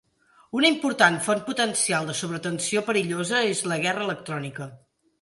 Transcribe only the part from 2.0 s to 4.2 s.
de sobretensió perillosa és la guerra